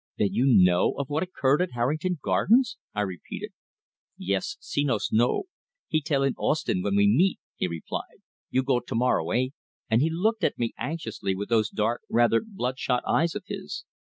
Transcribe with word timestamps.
"Then 0.17 0.29
you 0.33 0.47
know, 0.47 0.93
of 0.97 1.09
what 1.09 1.21
occurred 1.21 1.61
at 1.61 1.73
Harrington 1.73 2.17
Gardens?" 2.23 2.75
I 2.95 3.01
repeated. 3.01 3.51
"Yes, 4.17 4.57
Senos 4.59 5.11
know. 5.11 5.43
He 5.89 6.01
tell 6.01 6.23
in 6.23 6.33
Ostend 6.39 6.83
when 6.83 6.95
we 6.95 7.05
meet," 7.07 7.39
he 7.55 7.67
replied. 7.67 8.23
"You 8.49 8.63
go 8.63 8.79
to 8.79 8.95
morrow, 8.95 9.29
eh?" 9.29 9.49
and 9.91 10.01
he 10.01 10.09
looked 10.09 10.43
at 10.43 10.57
me 10.57 10.73
anxiously 10.75 11.35
with 11.35 11.49
those 11.49 11.69
dark, 11.69 12.01
rather 12.09 12.41
blood 12.43 12.79
shot 12.79 13.03
eyes 13.05 13.35
of 13.35 13.43
his. 13.45 13.85